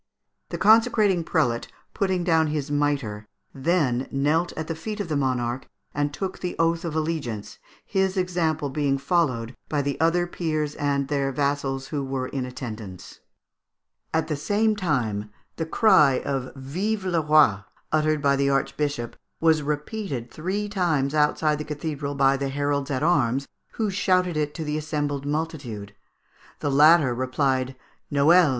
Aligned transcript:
The 0.49 0.57
consecrating 0.57 1.23
prelate, 1.23 1.67
putting 1.93 2.23
down 2.23 2.47
his 2.47 2.71
mitre, 2.71 3.27
then 3.53 4.07
knelt 4.09 4.51
at 4.57 4.65
the 4.65 4.73
feet 4.73 4.99
of 4.99 5.09
the 5.09 5.15
monarch 5.15 5.67
and 5.93 6.11
took 6.11 6.39
the 6.39 6.55
oath 6.57 6.83
of 6.83 6.95
allegiance, 6.95 7.59
his 7.85 8.17
example 8.17 8.71
being 8.71 8.97
followed 8.97 9.55
by 9.69 9.83
the 9.83 9.99
other 9.99 10.25
peers 10.25 10.73
and 10.73 11.07
their 11.07 11.31
vassals 11.31 11.89
who 11.89 12.03
were 12.03 12.27
in 12.29 12.47
attendance. 12.47 13.19
At 14.11 14.27
the 14.27 14.35
same 14.35 14.75
time, 14.75 15.29
the 15.57 15.67
cry 15.67 16.21
of 16.25 16.51
"Vive 16.55 17.05
le 17.05 17.21
Roi!" 17.21 17.59
uttered 17.91 18.23
by 18.23 18.35
the 18.35 18.49
archbishop, 18.49 19.15
was 19.39 19.61
repeated 19.61 20.31
three 20.31 20.67
times 20.67 21.13
outside 21.13 21.59
the 21.59 21.63
cathedral 21.63 22.15
by 22.15 22.37
the 22.37 22.49
heralds 22.49 22.89
at 22.89 23.03
arms, 23.03 23.47
who 23.73 23.91
shouted 23.91 24.35
it 24.35 24.55
to 24.55 24.63
the 24.63 24.79
assembled 24.79 25.27
multitude. 25.27 25.93
The 26.59 26.71
latter 26.71 27.13
replied, 27.13 27.75
"_Noel! 28.11 28.49